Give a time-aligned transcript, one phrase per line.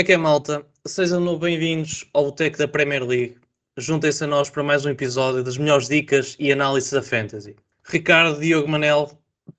[0.00, 0.64] Como é que é, malta?
[0.86, 3.36] Sejam bem-vindos ao Boteco da Premier League.
[3.76, 7.54] Juntem-se a nós para mais um episódio das melhores dicas e análises da Fantasy.
[7.84, 9.10] Ricardo, Diogo, Manel,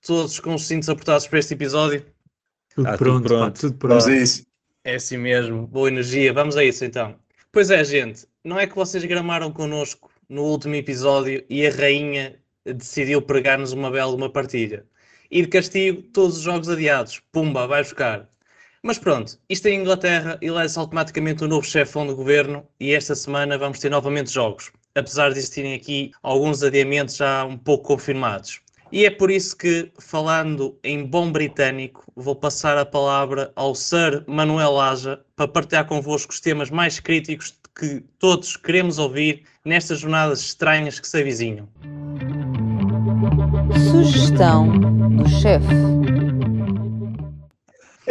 [0.03, 2.03] todos com os cintos apertados para este episódio?
[2.73, 3.89] Tudo, ah, pronto, tudo pronto, pá, tudo pronto.
[3.91, 4.47] Vamos a isso.
[4.83, 6.33] É assim mesmo, boa energia.
[6.33, 7.15] Vamos a isso então.
[7.51, 12.35] Pois é, gente, não é que vocês gramaram connosco no último episódio e a rainha
[12.65, 14.87] decidiu pregar-nos uma bela uma partilha.
[15.29, 17.21] E de castigo, todos os jogos adiados.
[17.31, 18.30] Pumba, vai buscar.
[18.83, 23.13] Mas pronto, isto é Inglaterra e leva-se automaticamente o novo chefão do governo e esta
[23.13, 28.59] semana vamos ter novamente jogos, apesar de existirem aqui alguns adiamentos já um pouco confirmados.
[28.91, 34.23] E é por isso que, falando em bom britânico, vou passar a palavra ao Sir
[34.27, 40.41] Manuel Aja para partilhar convosco os temas mais críticos que todos queremos ouvir nestas jornadas
[40.41, 41.69] estranhas que se avizinham.
[43.91, 46.00] Sugestão do chefe.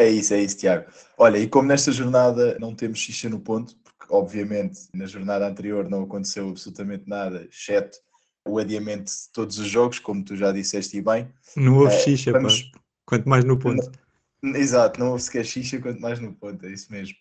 [0.01, 0.91] É isso, é isso, Tiago.
[1.19, 5.91] Olha, e como nesta jornada não temos xixa no ponto, porque obviamente na jornada anterior
[5.91, 7.99] não aconteceu absolutamente nada, exceto
[8.49, 11.31] o adiamento de todos os jogos, como tu já disseste e bem.
[11.55, 12.63] Não houve uh, xixa, vamos...
[12.63, 12.81] pá.
[13.05, 13.93] quanto mais no ponto.
[14.43, 17.15] Exato, não houve sequer xixa, quanto mais no ponto, é isso mesmo.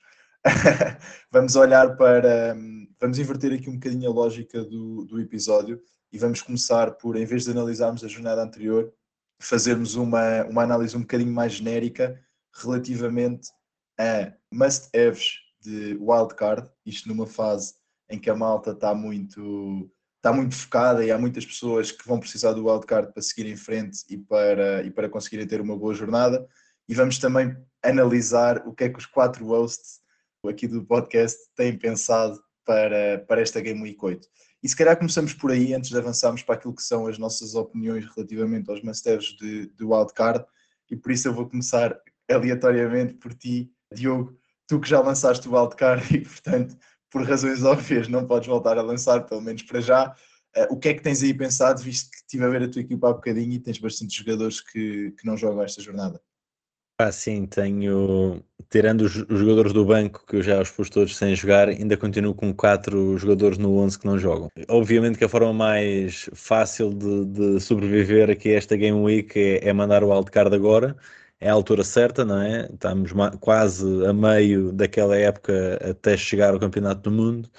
[1.29, 2.55] vamos olhar para.
[2.97, 5.81] Vamos inverter aqui um bocadinho a lógica do, do episódio
[6.13, 8.93] e vamos começar por, em vez de analisarmos a jornada anterior,
[9.37, 12.17] fazermos uma, uma análise um bocadinho mais genérica
[12.55, 13.49] relativamente
[13.99, 17.73] a must-haves de wildcard, isto numa fase
[18.09, 22.19] em que a malta está muito está muito focada e há muitas pessoas que vão
[22.19, 25.93] precisar do wildcard para seguir em frente e para, e para conseguirem ter uma boa
[25.93, 26.45] jornada.
[26.89, 29.99] E vamos também analisar o que é que os quatro hosts
[30.45, 34.27] aqui do podcast têm pensado para, para esta Game Week 8.
[34.61, 37.55] E se calhar começamos por aí, antes de avançarmos para aquilo que são as nossas
[37.55, 40.45] opiniões relativamente aos masters de, de wildcard,
[40.91, 41.97] e por isso eu vou começar
[42.29, 46.77] aleatoriamente por ti, Diogo, tu que já lançaste o wildcard e, portanto,
[47.09, 50.15] por razões óbvias, não podes voltar a lançar, pelo menos para já.
[50.55, 52.81] Uh, o que é que tens aí pensado, visto que estive a ver a tua
[52.81, 56.19] equipa há bocadinho e tens bastantes jogadores que, que não jogam esta jornada?
[57.01, 58.43] Ah, sim, tenho.
[58.69, 61.95] Tirando os, os, jogadores do banco, que eu já os pus todos sem jogar, ainda
[61.95, 64.49] continuo com quatro jogadores no 11 que não jogam.
[64.67, 69.69] Obviamente que a forma mais fácil de, de sobreviver aqui a esta Game Week é,
[69.69, 70.95] é mandar o wildcard agora
[71.41, 72.69] é a altura certa, não é?
[72.71, 77.49] Estamos quase a meio daquela época até chegar ao Campeonato do Mundo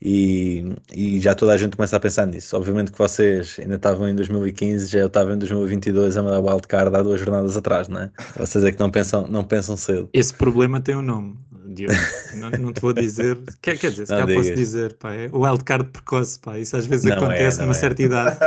[0.00, 2.56] e, e, já toda a gente começa a pensar nisso.
[2.56, 6.94] Obviamente que vocês ainda estavam em 2015, já eu estava em 2022 a mandar wildcard
[6.94, 8.10] há duas jornadas atrás, não é?
[8.36, 10.08] Vocês é que não pensam, não pensam cedo.
[10.12, 11.38] Esse problema tem um nome.
[11.66, 11.94] Diogo.
[12.36, 15.40] Não, não te vou dizer, quer, quer dizer, se cá posso dizer, pá, é o
[15.46, 17.78] wildcard precoce, pá, isso às vezes não acontece é, numa é.
[17.78, 18.38] certa idade.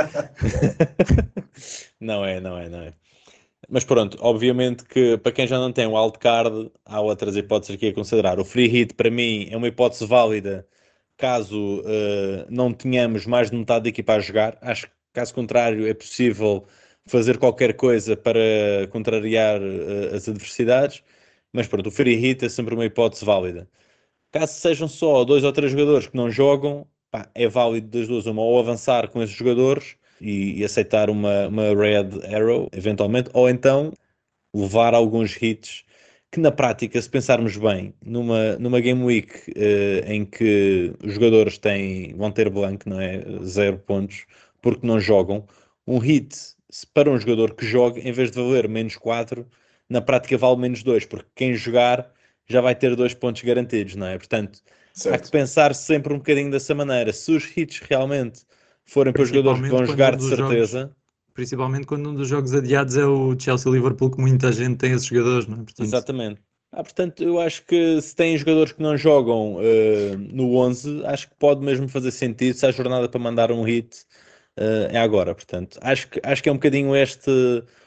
[2.00, 2.92] não é, não é, não é.
[3.70, 7.88] Mas pronto, obviamente que para quem já não tem o wildcard, há outras hipóteses aqui
[7.88, 8.40] a considerar.
[8.40, 10.66] O free hit, para mim, é uma hipótese válida
[11.18, 14.58] caso uh, não tenhamos mais de metade da equipa a jogar.
[14.62, 16.66] Acho que, caso contrário, é possível
[17.06, 18.40] fazer qualquer coisa para
[18.90, 21.02] contrariar uh, as adversidades.
[21.52, 23.68] Mas pronto, o free hit é sempre uma hipótese válida.
[24.32, 28.26] Caso sejam só dois ou três jogadores que não jogam, pá, é válido das duas,
[28.26, 33.48] uma ou avançar com esses jogadores e, e aceitar uma, uma red arrow, eventualmente, ou
[33.48, 33.92] então
[34.54, 35.84] levar alguns hits
[36.30, 41.56] que na prática, se pensarmos bem, numa, numa Game Week uh, em que os jogadores
[41.58, 43.22] têm, vão ter blank, não é?
[43.44, 44.26] Zero pontos,
[44.60, 45.46] porque não jogam,
[45.86, 46.36] um hit
[46.92, 49.46] para um jogador que joga, em vez de valer menos 4,
[49.88, 52.12] na prática vale menos 2, porque quem jogar
[52.46, 54.18] já vai ter dois pontos garantidos, não é?
[54.18, 54.60] Portanto,
[54.92, 55.14] certo.
[55.14, 57.12] há que pensar sempre um bocadinho dessa maneira.
[57.12, 58.42] Se os hits realmente
[58.88, 60.80] forem para os jogadores que vão jogar de certeza.
[60.80, 60.96] Jogos,
[61.34, 65.46] principalmente quando um dos jogos adiados é o Chelsea-Liverpool, que muita gente tem esses jogadores,
[65.46, 65.62] não é?
[65.62, 65.86] Portanto...
[65.86, 66.40] Exatamente.
[66.72, 71.28] Ah, portanto, eu acho que se tem jogadores que não jogam uh, no 11, acho
[71.28, 74.04] que pode mesmo fazer sentido se a jornada para mandar um hit
[74.58, 75.34] uh, é agora.
[75.34, 77.30] Portanto, acho que, acho que é um bocadinho este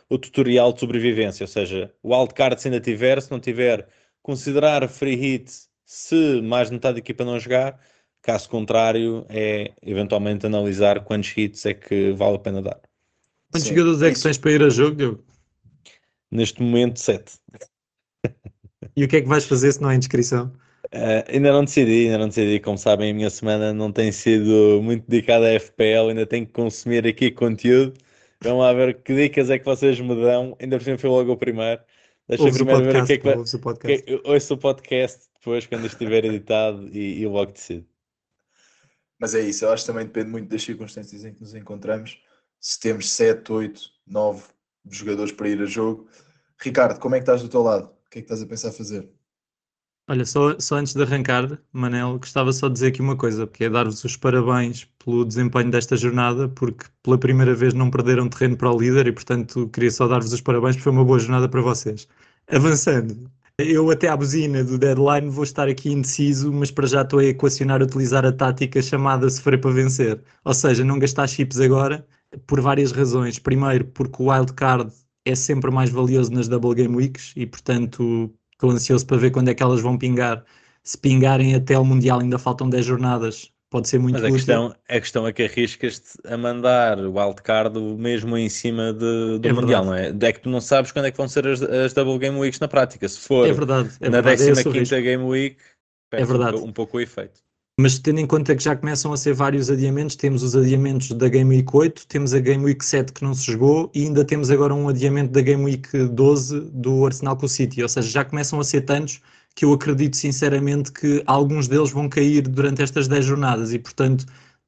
[0.09, 1.43] o tutorial de sobrevivência.
[1.43, 3.87] Ou seja, o wildcard se ainda tiver, se não tiver,
[4.21, 5.51] considerar free hit
[5.85, 7.79] se mais de metade da equipa não jogar
[8.21, 12.79] Caso contrário, é eventualmente analisar quantos hits é que vale a pena dar.
[13.51, 15.23] Quantos Sim, jogadores é que tens para ir a jogo,
[16.31, 17.33] Neste momento, sete.
[18.95, 20.51] E o que é que vais fazer se não há inscrição?
[20.87, 22.59] Uh, ainda não decidi, ainda não decidi.
[22.59, 26.51] Como sabem, a minha semana não tem sido muito dedicada a FPL, ainda tenho que
[26.51, 27.93] consumir aqui conteúdo.
[28.43, 30.57] Vamos lá ver que dicas é que vocês me dão.
[30.59, 31.79] Ainda por cima foi logo o primeiro.
[32.27, 33.37] Deixa eu primeiro podcast, ver o que é que vai.
[33.37, 34.03] Ouço o podcast.
[34.03, 37.85] Que, ouço o podcast depois, quando estiver editado, e, e logo decido.
[39.21, 42.19] Mas é isso, eu acho que também depende muito das circunstâncias em que nos encontramos.
[42.59, 44.43] Se temos 7, 8, 9
[44.89, 46.07] jogadores para ir a jogo.
[46.59, 47.85] Ricardo, como é que estás do teu lado?
[47.85, 49.07] O que é que estás a pensar fazer?
[50.09, 53.65] Olha, só, só antes de arrancar, Manel, gostava só de dizer aqui uma coisa, porque
[53.65, 58.57] é dar-vos os parabéns pelo desempenho desta jornada, porque pela primeira vez não perderam terreno
[58.57, 61.47] para o líder e, portanto, queria só dar-vos os parabéns, porque foi uma boa jornada
[61.47, 62.07] para vocês.
[62.47, 63.31] Avançando,
[63.65, 67.25] eu até à buzina do deadline vou estar aqui indeciso, mas para já estou a
[67.25, 70.21] equacionar utilizar a tática chamada sofrer para vencer.
[70.45, 72.05] Ou seja, não gastar chips agora,
[72.47, 73.39] por várias razões.
[73.39, 74.91] Primeiro, porque o wildcard
[75.25, 79.49] é sempre mais valioso nas double game weeks e, portanto, Estou ansioso para ver quando
[79.49, 80.45] é que elas vão pingar.
[80.83, 83.51] Se pingarem até o Mundial, ainda faltam 10 jornadas.
[83.71, 87.79] Pode ser muito Mas a questão, a questão é que arriscas-te a mandar o wildcard
[87.79, 90.09] mesmo em cima de, do é Mundial, não é?
[90.09, 92.59] É que tu não sabes quando é que vão ser as, as Double Game Weeks
[92.59, 93.07] na prática.
[93.07, 95.55] Se for é verdade, é na 15 é Game Week,
[96.11, 96.57] é verdade.
[96.57, 97.39] Um, um pouco o efeito.
[97.79, 101.29] Mas tendo em conta que já começam a ser vários adiamentos, temos os adiamentos da
[101.29, 104.51] Game Week 8, temos a Game Week 7 que não se jogou e ainda temos
[104.51, 107.81] agora um adiamento da Game Week 12 do Arsenal com o City.
[107.81, 109.21] Ou seja, já começam a ser tantos
[109.55, 114.25] que eu acredito sinceramente que alguns deles vão cair durante estas 10 jornadas e, portanto,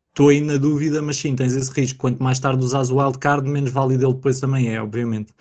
[0.09, 1.99] estou aí na dúvida, mas sim, tens esse risco.
[1.99, 5.33] Quanto mais tarde usas o wildcard, menos válido ele depois também é, obviamente.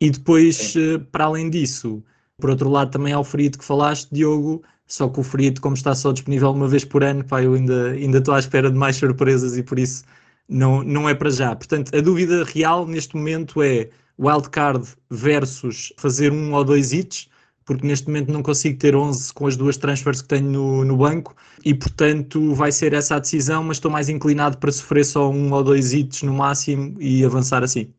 [0.00, 0.74] E depois.
[0.76, 2.02] Eh, para além disso,
[2.38, 5.74] por outro lado, também há o ferido que falaste, Diogo só que o Frito, como
[5.74, 8.76] está só disponível uma vez por ano, pá, eu ainda, ainda estou à espera de
[8.76, 10.02] mais surpresas e por isso
[10.48, 11.54] não, não é para já.
[11.54, 17.28] Portanto, a dúvida real neste momento é wildcard versus fazer um ou dois hits,
[17.68, 20.96] porque neste momento não consigo ter 11 com as duas transfers que tenho no, no
[20.96, 25.28] banco e, portanto, vai ser essa a decisão, mas estou mais inclinado para sofrer só
[25.28, 27.92] um ou dois hits no máximo e avançar assim.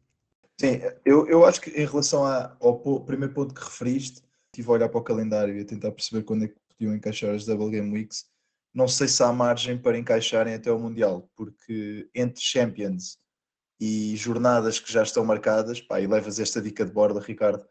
[0.59, 2.25] Sim, eu, eu acho que em relação
[2.59, 6.23] ao primeiro ponto que referiste, estive a olhar para o calendário e a tentar perceber
[6.23, 8.25] quando é que podiam encaixar as Double Game Weeks.
[8.73, 13.19] Não sei se há margem para encaixarem até o Mundial, porque entre Champions
[13.79, 17.63] e jornadas que já estão marcadas, pá, e levas esta dica de borda, Ricardo.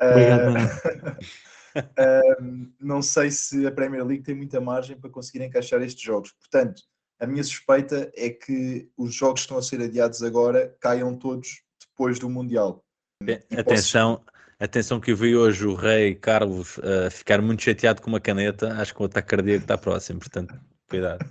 [0.00, 5.82] Obrigado, uh, uh, não sei se a Premier League tem muita margem para conseguir encaixar
[5.82, 6.32] estes jogos.
[6.32, 6.82] Portanto,
[7.20, 11.62] a minha suspeita é que os jogos que estão a ser adiados agora caiam todos
[11.80, 12.82] depois do Mundial.
[13.56, 14.40] Atenção, posso...
[14.58, 18.72] Atenção que eu vi hoje o rei Carlos uh, ficar muito chateado com uma caneta.
[18.74, 20.58] Acho que o ataque cardíaco está próximo, portanto,
[20.88, 21.24] cuidado.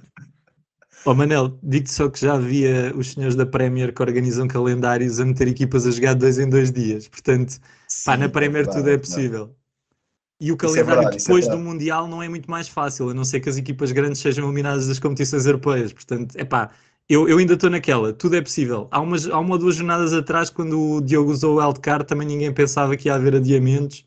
[1.06, 5.26] Oh Manel, digo-te só que já havia os senhores da Premier que organizam calendários a
[5.26, 7.08] meter equipas a jogar dois em dois dias.
[7.08, 9.56] Portanto, Sim, pá, na Premier é tudo é possível.
[10.42, 13.10] E o é calendário é verdade, depois é do Mundial não é muito mais fácil,
[13.10, 15.92] a não ser que as equipas grandes sejam eliminadas das competições europeias.
[15.92, 16.72] Portanto, é pá,
[17.10, 18.88] eu, eu ainda estou naquela, tudo é possível.
[18.92, 22.28] Há, umas, há uma ou duas jornadas atrás, quando o Diogo usou o wildcard, também
[22.28, 24.06] ninguém pensava que ia haver adiamentos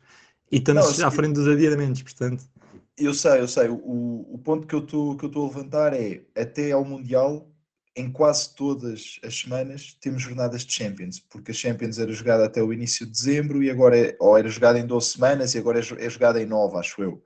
[0.51, 2.45] e estamos não, à frente dos adiamentos, portanto.
[2.97, 3.69] Eu sei, eu sei.
[3.69, 7.51] O, o ponto que eu estou a levantar é até ao Mundial,
[7.95, 12.61] em quase todas as semanas, temos jornadas de Champions, porque a Champions era jogada até
[12.61, 15.79] o início de dezembro e agora é, ou era jogada em 12 semanas e agora
[15.79, 17.23] é, é jogada em 9, acho eu.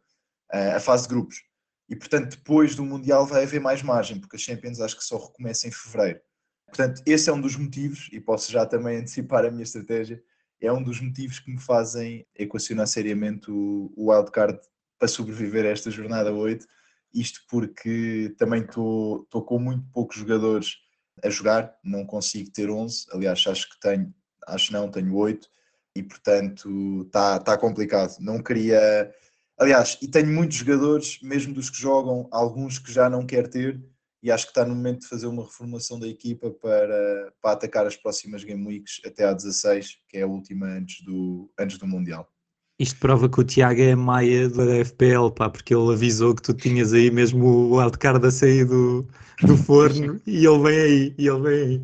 [0.49, 1.43] A fase de grupos.
[1.89, 5.17] E, portanto, depois do Mundial vai haver mais margem, porque a Champions acho que só
[5.17, 6.19] recomeça em fevereiro.
[6.67, 10.21] Portanto, esse é um dos motivos, e posso já também antecipar a minha estratégia,
[10.59, 14.59] é um dos motivos que me fazem equacionar seriamente o, o wildcard
[14.97, 16.66] para sobreviver a esta jornada 8.
[17.13, 20.75] Isto porque também estou com muito poucos jogadores
[21.23, 23.07] a jogar, não consigo ter 11.
[23.11, 24.13] Aliás, acho que tenho,
[24.47, 25.47] acho não, tenho 8
[25.95, 28.18] e portanto está tá complicado.
[28.19, 29.11] Não queria
[29.59, 33.83] Aliás, e tenho muitos jogadores, mesmo dos que jogam, alguns que já não quer ter,
[34.21, 37.87] e acho que está no momento de fazer uma reformulação da equipa para, para atacar
[37.87, 41.87] as próximas Game Weeks até à 16, que é a última antes do, antes do
[41.87, 42.31] Mundial.
[42.79, 46.53] Isto prova que o Tiago é maia da FPL, pá, porque ele avisou que tu
[46.53, 49.07] tinhas aí mesmo o wildcard a sair do,
[49.41, 51.81] do forno e ele vem aí, e ele vem aí.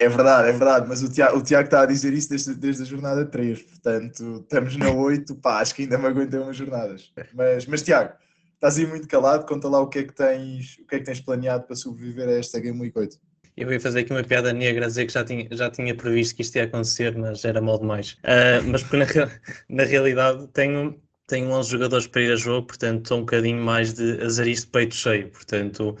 [0.00, 2.82] É verdade, é verdade, mas o Tiago, o Tiago está a dizer isso desde, desde
[2.84, 7.10] a jornada 3, portanto estamos na 8, pá, acho que ainda me aguentei umas jornadas.
[7.34, 8.12] Mas, mas Tiago,
[8.54, 11.04] estás aí muito calado, conta lá o que é que tens, o que é que
[11.04, 13.18] tens planeado para sobreviver a esta Game Week 8.
[13.60, 16.42] Eu ia fazer aqui uma piada negra, dizer que já tinha, já tinha previsto que
[16.42, 18.12] isto ia acontecer, mas era mal demais.
[18.24, 19.30] Uh, mas porque na,
[19.68, 23.94] na realidade tenho, tenho 11 jogadores para ir a jogo, portanto estou um bocadinho mais
[23.94, 25.28] de azarista de peito cheio.
[25.30, 25.96] Portanto,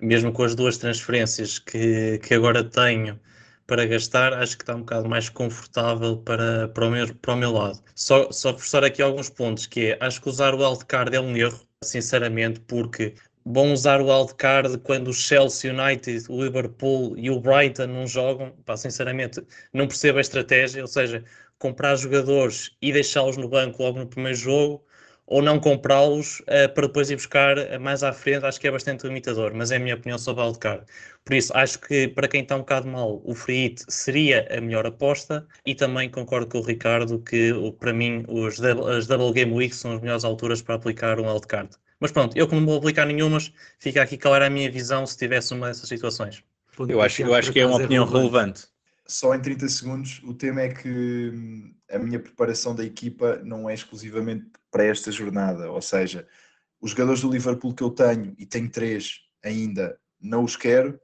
[0.00, 3.20] mesmo com as duas transferências que, que agora tenho,
[3.66, 7.36] para gastar, acho que está um bocado mais confortável para, para, o, meu, para o
[7.36, 7.82] meu lado.
[7.94, 11.36] Só, só forçar aqui alguns pontos, que é, acho que usar o wildcard é um
[11.36, 17.40] erro, sinceramente, porque bom usar o wildcard quando o Chelsea United, o Liverpool e o
[17.40, 19.40] Brighton não jogam, pá, sinceramente,
[19.72, 21.24] não percebo a estratégia, ou seja,
[21.58, 24.84] comprar jogadores e deixá-los no banco logo no primeiro jogo,
[25.26, 29.06] ou não comprá-los uh, para depois ir buscar mais à frente, acho que é bastante
[29.06, 30.84] limitador, mas é a minha opinião sobre o wildcard.
[31.24, 34.60] Por isso, acho que para quem está um bocado mal, o free hit seria a
[34.60, 39.52] melhor aposta e também concordo com o Ricardo que para mim os, as Double Game
[39.52, 41.70] Weeks são as melhores alturas para aplicar um wildcard.
[42.02, 45.06] Mas pronto, eu como não vou aplicar nenhumas, fica aqui qual era a minha visão
[45.06, 46.42] se tivesse uma dessas situações.
[46.88, 48.66] Eu acho, eu acho que é uma opinião relevante.
[49.06, 53.70] Só em 30 segundos, o tema é que hum, a minha preparação da equipa não
[53.70, 56.26] é exclusivamente para esta jornada, ou seja,
[56.80, 60.98] os jogadores do Liverpool que eu tenho, e tenho três ainda, não os quero,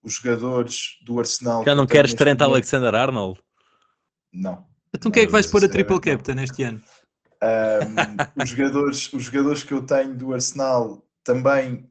[0.00, 1.64] os jogadores do Arsenal...
[1.64, 3.40] Já não queres Trent Alexander-Arnold?
[4.32, 4.64] Não.
[4.94, 6.80] Então quem é que vais pôr a triple captain este ano?
[7.42, 11.90] Um, os, jogadores, os jogadores que eu tenho do Arsenal também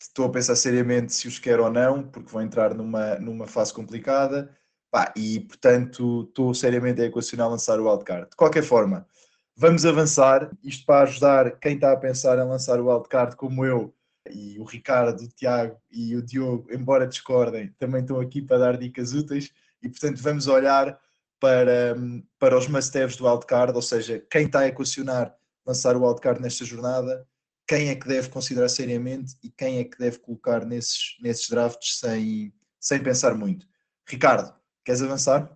[0.00, 3.72] estou a pensar seriamente se os quero ou não, porque vão entrar numa, numa fase
[3.72, 4.54] complicada.
[4.90, 8.30] Pá, e portanto estou seriamente a equacionar lançar o wildcard.
[8.30, 9.06] De qualquer forma,
[9.54, 10.50] vamos avançar.
[10.62, 13.94] Isto para ajudar quem está a pensar em lançar o wildcard, como eu,
[14.30, 18.76] e o Ricardo, o Tiago e o Diogo, embora discordem, também estão aqui para dar
[18.78, 19.52] dicas úteis.
[19.82, 20.98] E portanto, vamos olhar
[21.40, 21.96] para,
[22.38, 25.34] para os must-haves do wildcard, ou seja, quem está a equacionar
[25.68, 27.26] lançar o wildcard nesta jornada,
[27.68, 31.98] quem é que deve considerar seriamente e quem é que deve colocar nesses, nesses drafts
[31.98, 33.66] sem, sem pensar muito.
[34.08, 34.50] Ricardo,
[34.82, 35.54] queres avançar?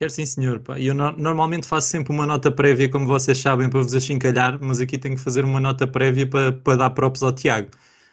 [0.00, 0.60] Quero sim, senhor.
[0.76, 4.58] E eu no normalmente faço sempre uma nota prévia, como vocês sabem, para vos achincalhar,
[4.60, 7.70] mas aqui tenho que fazer uma nota prévia para, para dar props ao Tiago.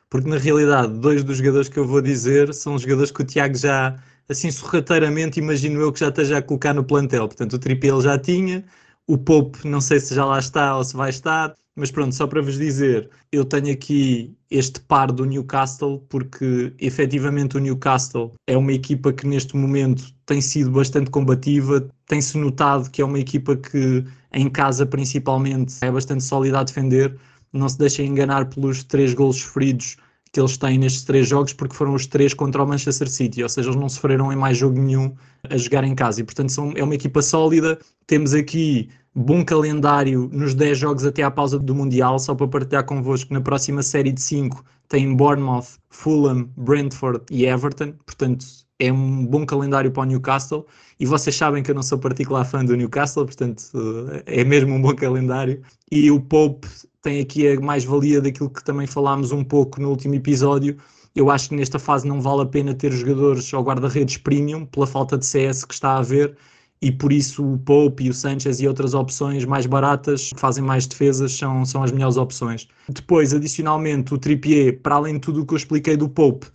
[0.10, 3.56] Porque na realidade, dois dos jogadores que eu vou dizer são jogadores que o Tiago
[3.56, 3.96] já,
[4.28, 7.28] assim sorrateiramente, imagino eu que já esteja a colocar no plantel.
[7.28, 8.66] Portanto, o Tripi ele já tinha,
[9.08, 12.28] o Pope não sei se já lá está ou se vai estar, mas pronto, só
[12.28, 18.58] para vos dizer, eu tenho aqui este par do Newcastle, porque efetivamente o Newcastle é
[18.58, 23.56] uma equipa que neste momento tem sido bastante combativa, tem-se notado que é uma equipa
[23.56, 27.18] que em casa principalmente é bastante sólida a defender,
[27.54, 29.98] não se deixem enganar pelos três gols sofridos
[30.32, 33.50] que eles têm nestes três jogos, porque foram os três contra o Manchester City, ou
[33.50, 35.16] seja, eles não sofreram em mais jogo nenhum
[35.50, 37.80] a jogar em casa, e portanto são, é uma equipa sólida.
[38.06, 42.86] Temos aqui bom calendário nos 10 jogos até à pausa do Mundial, só para partilhar
[42.86, 48.46] convosco, na próxima série de 5 tem Bournemouth, Fulham, Brentford e Everton, portanto
[48.80, 50.66] é um bom calendário para o Newcastle,
[51.00, 53.64] e vocês sabem que eu não sou particular fã do Newcastle, portanto
[54.26, 56.68] é mesmo um bom calendário, e o Pope
[57.02, 60.78] tem aqui a mais-valia daquilo que também falámos um pouco no último episódio,
[61.16, 64.88] eu acho que nesta fase não vale a pena ter jogadores ao guarda-redes premium, pela
[64.88, 66.38] falta de CS que está a haver,
[66.82, 70.64] e por isso o Pope e o Sanchez e outras opções mais baratas que fazem
[70.64, 72.70] mais defesas são, são as melhores opções.
[72.88, 76.48] Depois, adicionalmente, o Trippier, para além de tudo o que eu expliquei do Pope,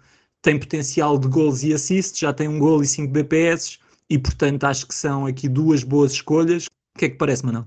[0.44, 3.78] tem potencial de gols e assists, já tem um gol e 5 BPS
[4.10, 6.66] e portanto acho que são aqui duas boas escolhas.
[6.66, 7.66] O que é que parece, Manuel?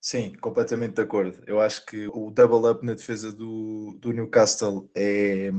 [0.00, 1.38] Sim, completamente de acordo.
[1.46, 5.52] Eu acho que o double up na defesa do, do Newcastle é,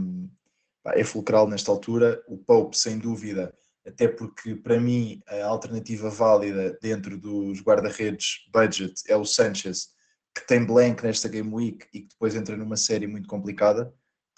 [0.87, 2.21] é fulcral nesta altura.
[2.27, 3.53] O Pope, sem dúvida,
[3.85, 9.91] até porque para mim a alternativa válida dentro dos guarda-redes budget é o Sanchez,
[10.35, 13.93] que tem blank nesta Game Week e que depois entra numa série muito complicada,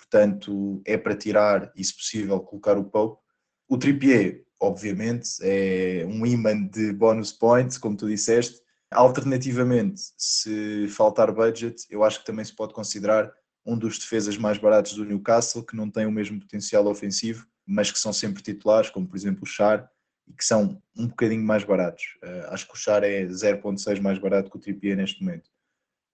[0.09, 3.21] portanto é para tirar e se possível colocar o Pope.
[3.67, 8.59] O Trippier, obviamente, é um imã de bonus points, como tu disseste.
[8.91, 13.31] Alternativamente, se faltar budget, eu acho que também se pode considerar
[13.63, 17.91] um dos defesas mais baratos do Newcastle, que não tem o mesmo potencial ofensivo, mas
[17.91, 19.87] que são sempre titulares, como por exemplo o Char,
[20.27, 22.03] e que são um bocadinho mais baratos.
[22.23, 25.51] Uh, acho que o Char é 0.6 mais barato que o Trippier neste momento,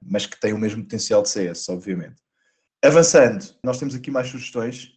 [0.02, 2.25] mas que tem o mesmo potencial de CS, obviamente.
[2.86, 4.92] Avançando, nós temos aqui mais sugestões.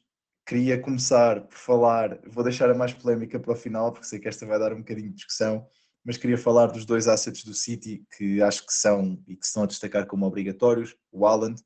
[0.46, 4.28] Queria começar por falar, vou deixar a mais polémica para o final, porque sei que
[4.28, 5.66] esta vai dar um bocadinho de discussão,
[6.04, 9.62] mas queria falar dos dois assets do City que acho que são e que estão
[9.62, 11.62] a destacar como obrigatórios, o Haaland,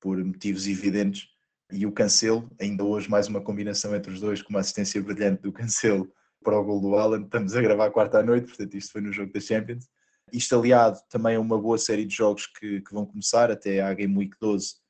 [0.00, 1.26] por motivos evidentes,
[1.72, 5.42] e o Cancelo, ainda hoje mais uma combinação entre os dois, com uma assistência brilhante
[5.42, 6.08] do Cancelo
[6.44, 7.22] para o gol do Alan.
[7.22, 9.88] Estamos a gravar quarta à noite, portanto isto foi no jogo da Champions.
[10.32, 13.92] Isto aliado também a uma boa série de jogos que, que vão começar até à
[13.92, 14.83] Game Week 12.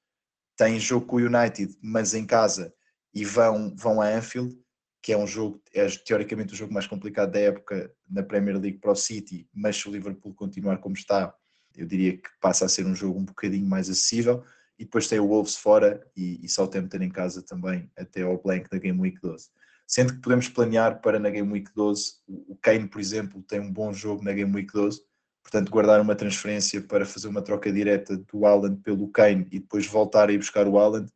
[0.57, 2.73] Tem jogo com o United, mas em casa,
[3.13, 4.57] e vão, vão a Anfield,
[5.03, 8.79] que é um jogo, é teoricamente o jogo mais complicado da época na Premier League
[8.79, 11.35] para o City, mas se o Liverpool continuar como está,
[11.77, 14.43] eu diria que passa a ser um jogo um bocadinho mais acessível
[14.79, 18.69] e depois tem o Wolves fora e, e Southampton em casa também até ao blank
[18.71, 19.51] da Game Week 12.
[19.87, 23.71] Sendo que podemos planear para na Game Week 12, o Kane, por exemplo, tem um
[23.71, 25.03] bom jogo na Game Week 12,
[25.45, 29.87] portanto guardar uma transferência para fazer uma troca direta do Haaland pelo Kane e depois
[29.87, 31.09] voltar a ir buscar o Haaland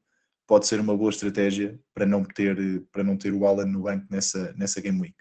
[0.46, 4.06] pode ser uma boa estratégia para não ter, para não ter o Haaland no banco
[4.10, 5.16] nessa, nessa Game Week.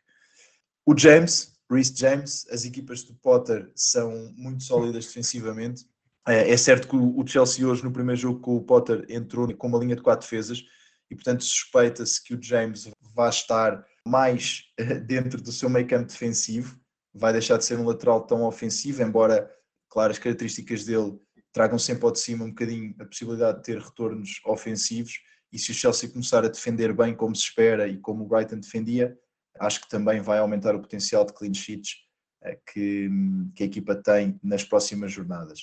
[0.85, 5.85] O James, Reece James, as equipas do Potter são muito sólidas defensivamente
[6.27, 9.67] É, é certo que o Chelsea hoje, no primeiro jogo com o Potter, entrou com
[9.67, 10.61] uma linha de quatro defesas
[11.09, 14.63] e, portanto, suspeita-se que o James vai estar mais
[15.07, 16.77] dentro do seu meio campo defensivo,
[17.17, 19.51] vai deixar de ser um lateral tão ofensivo, embora,
[19.89, 21.19] claro, as características dele
[21.51, 25.13] tragam sempre ao de cima um bocadinho a possibilidade de ter retornos ofensivos.
[25.51, 28.59] E se o Chelsea começar a defender bem como se espera e como o Brighton
[28.59, 29.17] defendia,
[29.59, 31.95] acho que também vai aumentar o potencial de clean sheets
[32.43, 33.09] eh, que,
[33.55, 35.61] que a equipa tem nas próximas jornadas.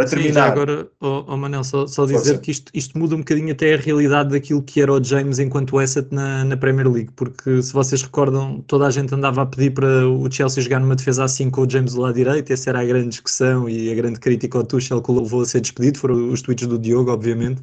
[0.00, 0.46] Para terminar.
[0.46, 3.74] Sim, agora, oh, oh Manel, só, só dizer que isto, isto muda um bocadinho até
[3.74, 7.70] a realidade daquilo que era o James enquanto asset na, na Premier League, porque se
[7.70, 11.50] vocês recordam, toda a gente andava a pedir para o Chelsea jogar numa defesa assim
[11.50, 14.56] com o James do lado direito, essa era a grande discussão e a grande crítica
[14.56, 17.60] ao Tuchel que o levou a ser despedido, foram os tweets do Diogo, obviamente.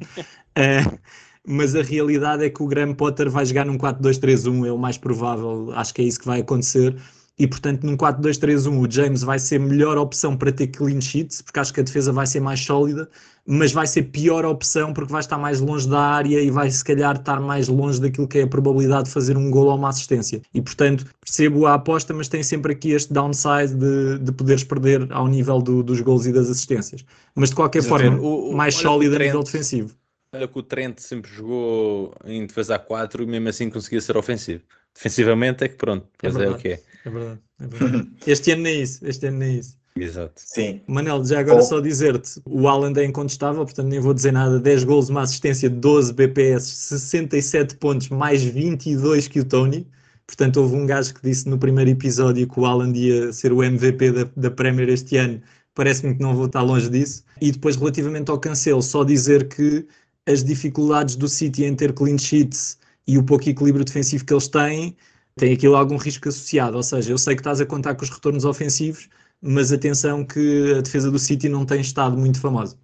[0.54, 0.84] é,
[1.44, 4.96] mas a realidade é que o Graham Potter vai jogar num 4-2-3-1, é o mais
[4.96, 6.94] provável, acho que é isso que vai acontecer
[7.38, 11.60] e portanto num 4-2-3-1 o James vai ser melhor opção para ter clean sheets, porque
[11.60, 13.08] acho que a defesa vai ser mais sólida,
[13.46, 16.84] mas vai ser pior opção porque vai estar mais longe da área e vai se
[16.84, 19.88] calhar estar mais longe daquilo que é a probabilidade de fazer um gol ou uma
[19.88, 20.42] assistência.
[20.52, 25.06] E portanto percebo a aposta, mas tem sempre aqui este downside de, de poderes perder
[25.10, 27.04] ao nível do, dos gols e das assistências.
[27.34, 29.94] Mas de qualquer forma, o, o, mais sólida a nível defensivo.
[30.34, 34.16] Olha que o Trent sempre jogou em defesa a 4 e mesmo assim conseguia ser
[34.16, 34.62] ofensivo.
[34.94, 36.82] Defensivamente é que pronto, é, é o que é.
[37.08, 38.10] É verdade, é verdade.
[38.26, 39.78] Este ano nem é isso, este ano nem é isso.
[39.96, 40.34] Exato.
[40.36, 40.80] Sim.
[40.86, 41.62] Manel, já agora oh.
[41.62, 45.68] só dizer-te, o Alan é incontestável, portanto nem vou dizer nada, 10 gols, uma assistência,
[45.68, 46.66] 12 BPS,
[47.00, 49.86] 67 pontos, mais 22 que o Tony.
[50.26, 53.64] Portanto, houve um gajo que disse no primeiro episódio que o Alan ia ser o
[53.64, 55.40] MVP da, da Premier este ano.
[55.74, 57.24] Parece-me que não vou estar longe disso.
[57.40, 59.86] E depois, relativamente ao Cancelo, só dizer que
[60.26, 64.48] as dificuldades do City em ter clean sheets e o pouco equilíbrio defensivo que eles
[64.48, 64.94] têm,
[65.38, 66.76] tem aquilo algum risco associado.
[66.76, 69.08] Ou seja, eu sei que estás a contar com os retornos ofensivos,
[69.40, 72.78] mas atenção que a defesa do City não tem estado muito famosa.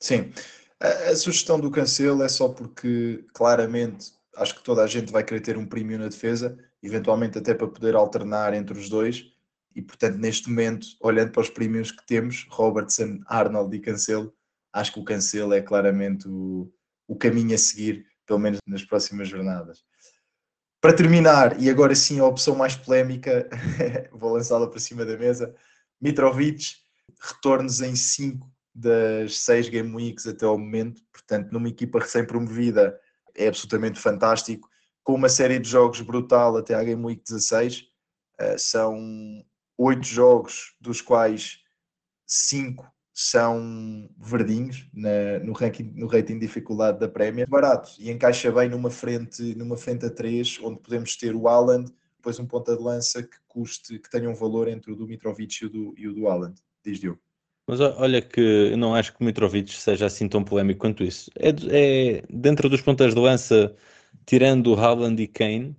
[0.00, 0.32] Sim.
[0.80, 5.22] A, a sugestão do Cancelo é só porque, claramente, acho que toda a gente vai
[5.22, 9.26] querer ter um prémio na defesa, eventualmente até para poder alternar entre os dois.
[9.74, 14.34] E, portanto, neste momento, olhando para os prémios que temos, Robertson, Arnold e Cancelo,
[14.72, 16.70] acho que o Cancelo é claramente o,
[17.06, 19.84] o caminho a seguir, pelo menos nas próximas jornadas.
[20.82, 23.48] Para terminar, e agora sim a opção mais polémica,
[24.10, 25.54] vou lançá-la para cima da mesa,
[26.00, 26.74] Mitrovic,
[27.20, 32.98] retornos em 5 das 6 Game Weeks até ao momento, portanto, numa equipa recém-promovida,
[33.32, 34.68] é absolutamente fantástico,
[35.04, 37.82] com uma série de jogos brutal até à Game Week 16,
[38.40, 38.98] uh, são
[39.78, 41.60] 8 jogos, dos quais
[42.26, 48.50] 5 são verdinhos na, no, ranking, no rating de dificuldade da Premier, barato e encaixa
[48.50, 52.76] bem numa frente, numa frente a três, onde podemos ter o Haaland, depois um ponta
[52.76, 55.94] de lança que custe, que tenha um valor entre o do Mitrovic e o do,
[55.98, 57.20] e o do Haaland, diz Diogo.
[57.66, 61.30] Mas olha que eu não acho que o Mitrovic seja assim tão polémico quanto isso.
[61.38, 63.74] É, é dentro dos pontas de lança,
[64.26, 65.76] tirando o Haaland e Kane,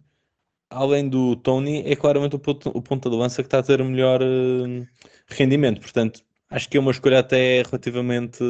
[0.69, 3.83] além do Tony, é claramente o ponta, o ponta de lança que está a ter
[3.83, 4.87] melhor uh,
[5.27, 5.81] rendimento.
[5.81, 8.43] Portanto, acho que é uma escolha até relativamente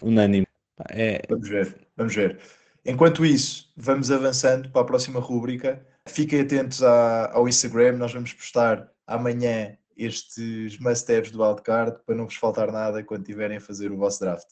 [0.00, 0.46] unânime.
[0.90, 1.20] É...
[1.28, 2.38] Vamos ver, vamos ver.
[2.84, 5.84] Enquanto isso, vamos avançando para a próxima rúbrica.
[6.08, 12.24] Fiquem atentos à, ao Instagram, nós vamos postar amanhã estes must-haves do wildcard para não
[12.24, 14.46] vos faltar nada quando tiverem a fazer o vosso draft.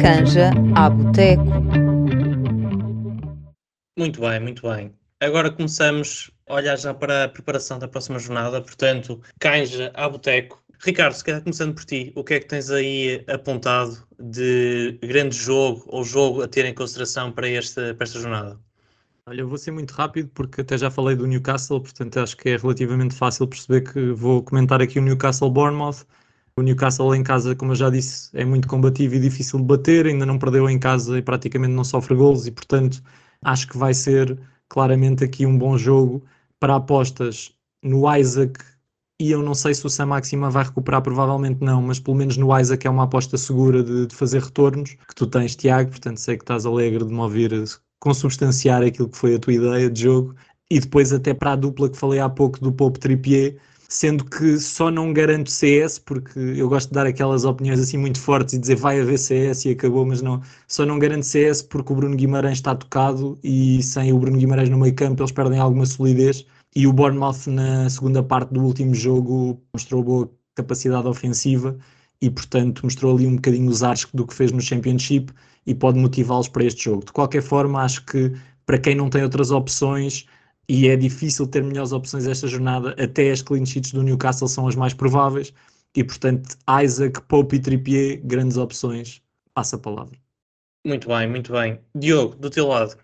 [0.00, 1.44] Canja à Boteco.
[3.98, 4.94] Muito bem, muito bem.
[5.20, 10.62] Agora começamos olhar já para a preparação da próxima jornada, portanto, canja a boteco.
[10.80, 15.36] Ricardo, se calhar começando por ti, o que é que tens aí apontado de grande
[15.36, 18.58] jogo ou jogo a ter em consideração para esta, para esta jornada?
[19.26, 22.48] Olha, eu vou ser muito rápido porque até já falei do Newcastle, portanto acho que
[22.50, 26.06] é relativamente fácil perceber que vou comentar aqui o Newcastle Bournemouth.
[26.56, 30.06] O Newcastle em casa, como eu já disse, é muito combativo e difícil de bater,
[30.06, 33.02] ainda não perdeu em casa e praticamente não sofre golos e portanto
[33.42, 36.24] acho que vai ser claramente aqui um bom jogo
[36.60, 38.58] para apostas no Isaac
[39.20, 42.36] e eu não sei se o Sam Maxima vai recuperar, provavelmente não, mas pelo menos
[42.36, 46.18] no Isaac é uma aposta segura de, de, fazer retornos, que tu tens, Tiago, portanto
[46.18, 47.52] sei que estás alegre de me ouvir
[47.98, 50.36] consubstanciar aquilo que foi a tua ideia de jogo,
[50.70, 53.56] e depois até para a dupla que falei há pouco do Pope Tripier,
[53.88, 58.20] sendo que só não garanto CS, porque eu gosto de dar aquelas opiniões assim muito
[58.20, 61.92] fortes e dizer vai haver CS e acabou, mas não, só não garanto CS porque
[61.92, 65.58] o Bruno Guimarães está tocado e sem o Bruno Guimarães no meio campo eles perdem
[65.58, 66.44] alguma solidez
[66.76, 71.76] e o Bournemouth na segunda parte do último jogo mostrou boa capacidade ofensiva
[72.20, 75.32] e portanto mostrou ali um bocadinho os ares do que fez no Championship
[75.66, 77.04] e pode motivá-los para este jogo.
[77.04, 78.32] De qualquer forma, acho que
[78.66, 80.26] para quem não tem outras opções,
[80.68, 84.68] e é difícil ter melhores opções esta jornada, até as clean sheets do Newcastle são
[84.68, 85.52] as mais prováveis.
[85.96, 89.22] e portanto Isaac, Pope e Trippier, grandes opções.
[89.54, 90.16] Passa a palavra.
[90.86, 91.80] Muito bem, muito bem.
[91.94, 92.96] Diogo, do teu lado.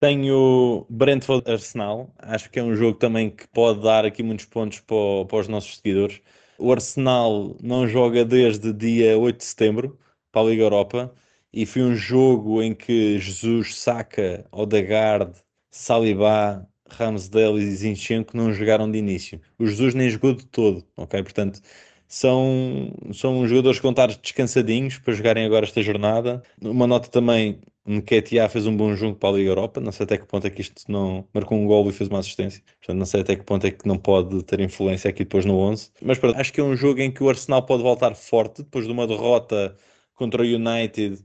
[0.00, 4.80] Tenho Brentford Arsenal, acho que é um jogo também que pode dar aqui muitos pontos
[4.80, 6.20] para, para os nossos seguidores.
[6.58, 9.98] O Arsenal não joga desde dia 8 de setembro
[10.32, 11.14] para a Liga Europa
[11.52, 15.32] e foi um jogo em que Jesus, Saka, Odegaard,
[15.70, 19.40] Saliba, Ramsdale e Zinchenko não jogaram de início.
[19.58, 21.22] O Jesus nem jogou de todo, ok?
[21.22, 21.60] Portanto,
[22.08, 26.42] são, são jogadores com estar descansadinhos para jogarem agora esta jornada.
[26.62, 30.18] Uma nota também, Nketiah fez um bom jogo para a Liga Europa, não sei até
[30.18, 33.06] que ponto é que isto não marcou um gol e fez uma assistência, portanto não
[33.06, 36.18] sei até que ponto é que não pode ter influência aqui depois no 11, mas
[36.18, 38.92] pronto, acho que é um jogo em que o Arsenal pode voltar forte, depois de
[38.92, 39.76] uma derrota
[40.14, 41.22] contra o United,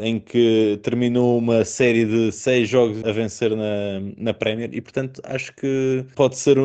[0.00, 5.20] em que terminou uma série de seis jogos a vencer na, na Premier e portanto
[5.24, 6.56] acho que pode ser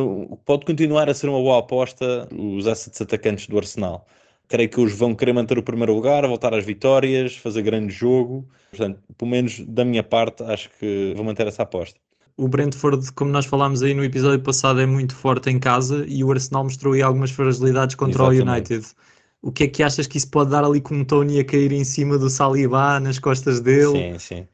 [0.44, 4.06] pode continuar a ser uma boa aposta os assets atacantes do Arsenal.
[4.48, 8.46] Creio que os vão querer manter o primeiro lugar, voltar às vitórias, fazer grande jogo.
[8.70, 11.98] Portanto, pelo menos da minha parte, acho que vou manter essa aposta.
[12.36, 16.22] O Brentford, como nós falámos aí no episódio passado, é muito forte em casa e
[16.22, 18.48] o Arsenal mostrou aí algumas fragilidades contra Exatamente.
[18.48, 18.86] o United
[19.44, 21.70] o que é que achas que isso pode dar ali com o Tony a cair
[21.70, 24.14] em cima do Saliba nas costas dele?
[24.14, 24.48] Sim, sim.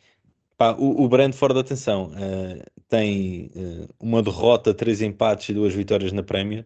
[0.58, 6.10] Pá, o, o Brentford, atenção, uh, tem uh, uma derrota, três empates e duas vitórias
[6.10, 6.64] na Premier.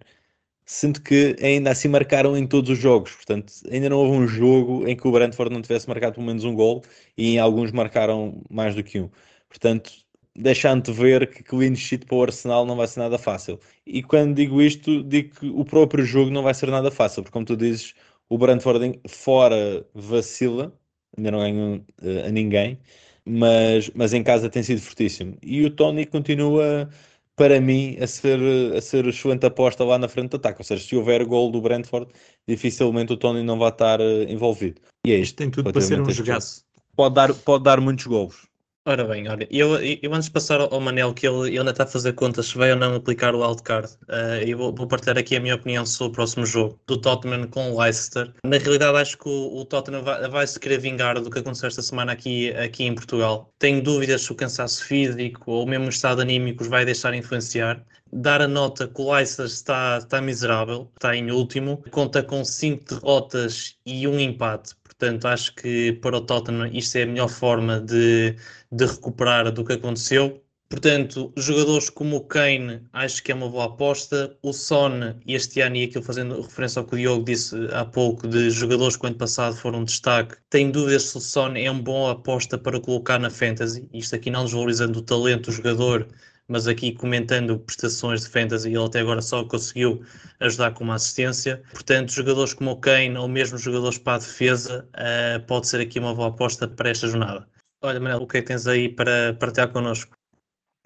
[0.64, 4.88] Sinto que ainda assim marcaram em todos os jogos, portanto, ainda não houve um jogo
[4.88, 6.82] em que o Brentford não tivesse marcado pelo menos um gol
[7.18, 9.10] e em alguns marcaram mais do que um.
[9.50, 9.92] Portanto,
[10.34, 13.60] deixando-te ver que clean sheet para o Arsenal não vai ser nada fácil.
[13.86, 17.32] E quando digo isto, digo que o próprio jogo não vai ser nada fácil, porque
[17.32, 17.94] como tu dizes,
[18.28, 20.72] o Brentford fora vacila,
[21.16, 22.78] ainda não ganhou uh, a ninguém,
[23.24, 25.36] mas, mas em casa tem sido fortíssimo.
[25.42, 26.88] E o Tony continua,
[27.36, 28.38] para mim, a ser,
[28.76, 30.60] a ser excelente aposta lá na frente do ataque.
[30.60, 32.10] Ou seja, se houver gol do Brentford,
[32.46, 34.80] dificilmente o Tony não vai estar uh, envolvido.
[35.06, 35.36] E é isto.
[35.36, 36.64] Tem tudo para ser um jogaço.
[36.96, 38.46] Pode dar, pode dar muitos gols.
[38.86, 41.84] Ora bem, olha, eu, eu antes de passar ao Manel, que ele, ele ainda está
[41.84, 45.16] a fazer contas se vai ou não aplicar o wildcard, uh, eu vou, vou, partilhar
[45.16, 48.30] aqui a minha opinião sobre o próximo jogo do Tottenham com o Leicester.
[48.44, 51.68] Na realidade, acho que o, o Tottenham vai, vai, se querer vingar do que aconteceu
[51.68, 53.50] esta semana aqui, aqui em Portugal.
[53.58, 57.82] Tenho dúvidas se o cansaço físico ou mesmo o estado anímico os vai deixar influenciar.
[58.12, 62.84] Dar a nota que o Leicester está, está miserável, está em último, conta com 5
[62.84, 67.80] derrotas e um empate Portanto, acho que para o Tottenham isto é a melhor forma
[67.80, 68.36] de,
[68.74, 70.40] de recuperar do que aconteceu.
[70.68, 74.36] Portanto, jogadores como o Kane, acho que é uma boa aposta.
[74.42, 78.26] O Son, este ano, e aquilo fazendo referência ao que o Diogo disse há pouco,
[78.26, 81.70] de jogadores que o ano passado foram um destaque, tenho dúvidas se o Son é
[81.70, 83.88] uma boa aposta para colocar na Fantasy.
[83.92, 86.08] Isto aqui não desvalorizando o talento do jogador,
[86.48, 90.02] mas aqui comentando prestações de fantasy, ele até agora só conseguiu
[90.40, 91.62] ajudar com uma assistência.
[91.72, 95.98] Portanto, jogadores como o Kane ou mesmo jogadores para a defesa, uh, pode ser aqui
[95.98, 97.46] uma boa aposta para esta jornada.
[97.84, 100.16] Olha, Manel, o que é que tens aí para partilhar connosco?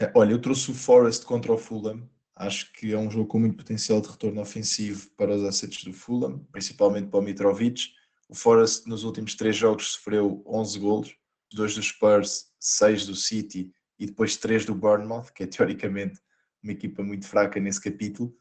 [0.00, 2.11] É, olha, eu trouxe o Forest contra o Fulham.
[2.34, 5.92] Acho que é um jogo com muito potencial de retorno ofensivo para os assets do
[5.92, 7.92] Fulham, principalmente para o Mitrovic.
[8.28, 11.16] O Forest nos últimos três jogos sofreu 11 golos,
[11.52, 16.18] dois do Spurs, seis do City e depois três do Bournemouth, que é teoricamente
[16.61, 18.34] uma equipa muito fraca nesse capítulo.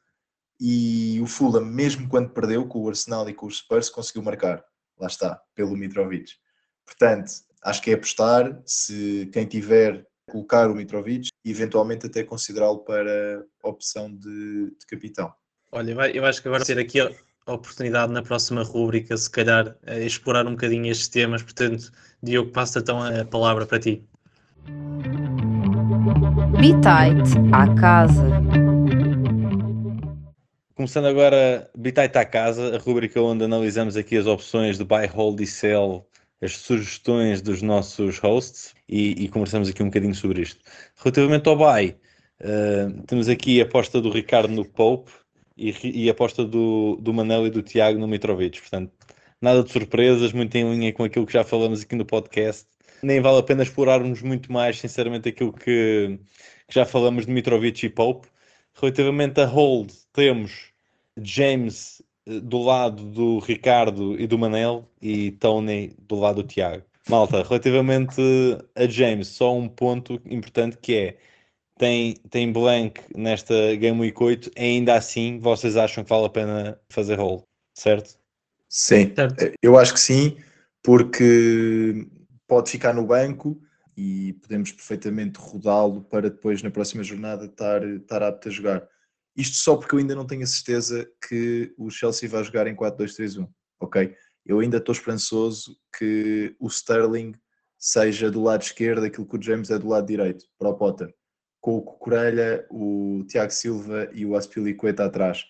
[0.60, 4.66] E o Fulham, mesmo quando perdeu com o Arsenal e com os Spurs, conseguiu marcar.
[4.98, 6.32] Lá está, pelo Mitrovic.
[6.84, 12.80] Portanto, acho que é apostar, se quem tiver, colocar o Mitrovic e eventualmente até considerá-lo
[12.80, 15.34] para opção de, de, capitão.
[15.72, 17.12] Olha, eu acho que agora ser aqui a
[17.46, 21.44] oportunidade na próxima rúbrica, se calhar, explorar um bocadinho estes temas.
[21.44, 21.92] Portanto,
[22.24, 24.02] Diogo, passa então a palavra para ti.
[26.58, 28.24] Bitite à casa.
[30.74, 35.40] Começando agora, Bitite à casa, a rubrica onde analisamos aqui as opções de buy, hold
[35.42, 36.08] e sell,
[36.42, 40.60] as sugestões dos nossos hosts e, e conversamos aqui um bocadinho sobre isto.
[40.98, 41.96] Relativamente ao buy,
[42.42, 45.12] uh, temos aqui a aposta do Ricardo no Pope
[45.58, 48.60] e, e a aposta do, do Manel e do Tiago no Mitrovic.
[48.62, 48.92] Portanto,
[49.42, 52.68] nada de surpresas, muito em linha com aquilo que já falamos aqui no podcast
[53.02, 56.20] nem vale a pena explorarmos muito mais, sinceramente, aquilo que,
[56.68, 58.28] que já falamos de Mitrovic e Pope.
[58.74, 60.72] Relativamente a Hold, temos
[61.18, 62.02] James
[62.44, 66.84] do lado do Ricardo e do Manel e Tony do lado do Tiago.
[67.10, 68.22] Malta, relativamente
[68.76, 71.18] a James, só um ponto importante que é
[71.78, 76.80] tem, tem blank nesta Game Week 8, ainda assim vocês acham que vale a pena
[76.90, 78.18] fazer hold, certo?
[78.68, 79.54] Sim, certo.
[79.62, 80.38] eu acho que sim,
[80.84, 82.08] porque
[82.48, 83.62] pode ficar no banco
[83.96, 88.88] e podemos perfeitamente rodá-lo para depois na próxima jornada estar, estar apto a jogar.
[89.38, 92.76] Isto só porque eu ainda não tenho a certeza que o Chelsea vai jogar em
[92.76, 93.48] 4-2-3-1,
[93.80, 94.16] ok?
[94.44, 97.34] Eu ainda estou esperançoso que o Sterling
[97.78, 101.14] seja do lado esquerdo aquilo que o James é do lado direito, para o Potter.
[101.62, 105.44] Com o Cucurella, o Tiago Silva e o Aspilicueta atrás.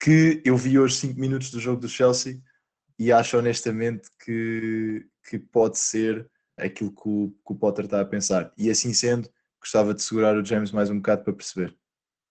[0.00, 2.40] Que eu vi hoje 5 minutos do jogo do Chelsea
[2.98, 8.06] e acho honestamente que, que pode ser aquilo que o, que o Potter está a
[8.06, 8.50] pensar.
[8.56, 9.28] E assim sendo,
[9.60, 11.76] gostava de segurar o James mais um bocado para perceber.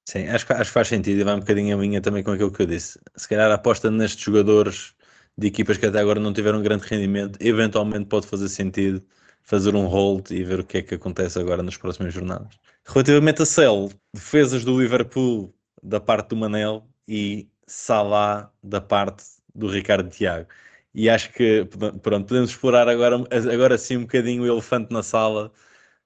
[0.07, 2.51] Sim, acho, acho que faz sentido e vai um bocadinho a minha também com aquilo
[2.51, 2.99] que eu disse.
[3.15, 4.93] Se calhar a aposta nestes jogadores
[5.37, 9.03] de equipas que até agora não tiveram grande rendimento, eventualmente pode fazer sentido
[9.41, 12.59] fazer um hold e ver o que é que acontece agora nas próximas jornadas.
[12.85, 19.67] Relativamente a Cell, defesas do Liverpool da parte do Manel e Salah da parte do
[19.67, 20.47] Ricardo Tiago.
[20.93, 21.65] E acho que,
[22.01, 23.17] pronto, podemos explorar agora,
[23.53, 25.51] agora sim um bocadinho o elefante na sala.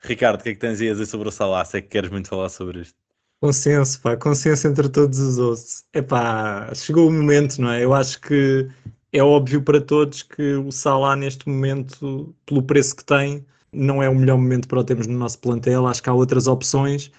[0.01, 1.63] Ricardo, o que é que tens a dizer sobre o Salah?
[1.65, 3.08] Sei que queres muito falar sobre isto.
[3.41, 5.83] Consenso, pá, consenso entre todos os ossos.
[5.93, 7.83] Epá, chegou o momento, não é?
[7.85, 8.67] Eu acho que
[9.13, 14.09] é óbvio para todos que o Salah neste momento, pelo preço que tem, não é
[14.09, 15.87] o melhor momento para o termos no nosso plantel.
[15.87, 17.11] Acho que há outras opções.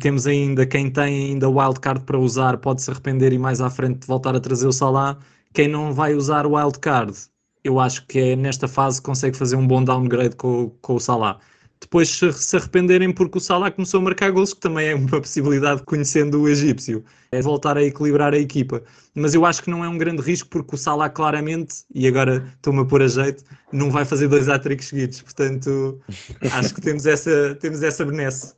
[0.00, 4.06] Temos ainda quem tem ainda wildcard para usar, pode se arrepender e mais à frente
[4.06, 5.18] voltar a trazer o Salah.
[5.54, 7.16] Quem não vai usar o wildcard,
[7.62, 11.38] eu acho que é nesta fase consegue fazer um bom downgrade com, com o Salah
[11.80, 15.82] depois se, arrependerem porque o Salah começou a marcar gols, que também é uma possibilidade
[15.82, 18.82] conhecendo o egípcio, é voltar a equilibrar a equipa.
[19.14, 22.46] Mas eu acho que não é um grande risco porque o Salah claramente, e agora
[22.54, 26.00] estou-me a pôr a jeito, não vai fazer dois hat-tricks seguidos, portanto
[26.52, 28.54] acho que temos essa, temos essa benesse.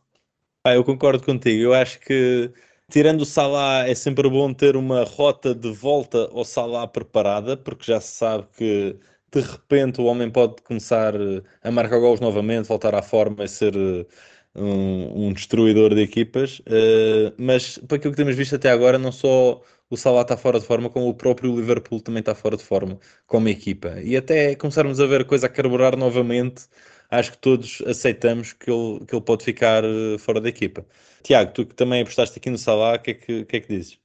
[0.64, 2.50] Ah, eu concordo contigo, eu acho que
[2.90, 7.84] tirando o Salah é sempre bom ter uma rota de volta ao Salah preparada, porque
[7.86, 8.96] já se sabe que
[9.32, 13.48] de repente o homem pode começar eh, a marcar gols novamente, voltar à forma e
[13.48, 14.06] ser eh,
[14.54, 16.60] um, um destruidor de equipas.
[16.60, 20.60] Uh, mas para aquilo que temos visto até agora, não só o Salah está fora
[20.60, 24.00] de forma, como o próprio Liverpool também está fora de forma como equipa.
[24.02, 26.64] E até começarmos a ver a coisa a carburar novamente,
[27.10, 29.82] acho que todos aceitamos que ele, que ele pode ficar
[30.18, 30.86] fora da equipa.
[31.22, 33.68] Tiago, tu que também apostaste aqui no Salah, o que, é que, que é que
[33.68, 34.01] dizes?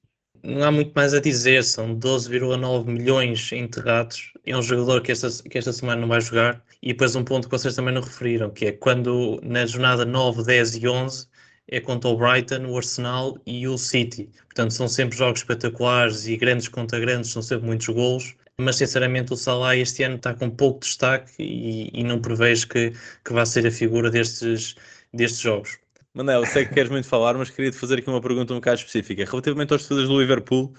[0.48, 4.32] Não há muito mais a dizer, são 12,9 milhões enterrados.
[4.46, 6.64] É um jogador que esta, que esta semana não vai jogar.
[6.82, 10.44] E depois um ponto que vocês também não referiram, que é quando na jornada 9,
[10.46, 11.28] 10 e 11
[11.68, 14.30] é contra o Brighton, o Arsenal e o City.
[14.46, 18.34] Portanto, são sempre jogos espetaculares e grandes contra grandes, são sempre muitos golos.
[18.58, 22.92] Mas sinceramente o Salah este ano está com pouco destaque e, e não prevejo que,
[23.24, 24.76] que vá ser a figura destes,
[25.14, 25.78] destes jogos.
[26.18, 28.80] Manel, sei que queres muito falar, mas queria te fazer aqui uma pergunta um bocado
[28.80, 29.24] específica.
[29.24, 30.74] Relativamente aos defesas do Liverpool,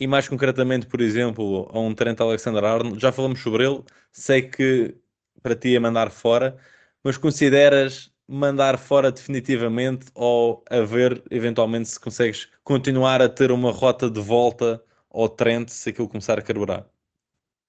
[0.00, 4.96] e mais concretamente, por exemplo, a um Trent Alexander-Arnold, já falamos sobre ele, sei que
[5.42, 6.56] para ti é mandar fora,
[7.04, 13.70] mas consideras mandar fora definitivamente ou a ver eventualmente se consegues continuar a ter uma
[13.70, 16.86] rota de volta ao Trent se aquilo começar a carburar?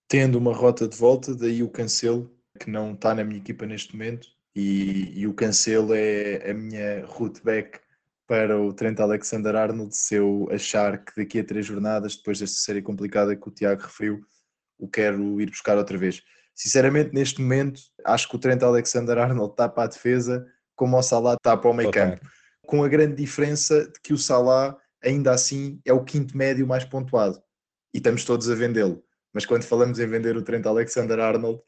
[0.07, 3.91] Tendo uma rota de volta, daí o Cancelo, que não está na minha equipa neste
[3.91, 7.79] momento, e, e o Cancelo é a minha route back
[8.27, 12.81] para o Trent Alexander-Arnold se eu achar que daqui a três jornadas, depois desta série
[12.81, 14.21] complicada que o Tiago referiu,
[14.77, 16.21] o quero ir buscar outra vez.
[16.53, 21.33] Sinceramente, neste momento, acho que o Trent Alexander-Arnold está para a defesa como o Salah
[21.33, 22.01] está para o meio okay.
[22.01, 22.29] campo.
[22.65, 26.85] Com a grande diferença de que o Salah, ainda assim, é o quinto médio mais
[26.85, 27.41] pontuado.
[27.93, 29.03] E estamos todos a vendê-lo.
[29.33, 31.61] Mas quando falamos em vender o Trent Alexander-Arnold,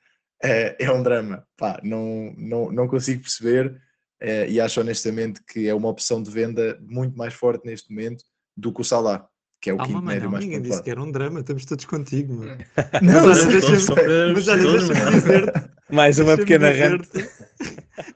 [0.44, 1.46] é, é um drama.
[1.58, 3.80] Pá, não, não, não consigo perceber
[4.22, 8.24] é, e acho honestamente que é uma opção de venda muito mais forte neste momento
[8.56, 9.28] do que o Salah,
[9.60, 10.70] que é o quinto médio não, mais Ninguém pontuado.
[10.70, 12.36] disse que era um drama, estamos todos contigo.
[12.36, 12.58] Mano.
[13.02, 17.10] Não, mas deixa-me deixa dizer Mais uma pequena rente.